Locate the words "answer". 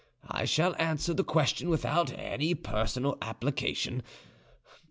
0.79-1.13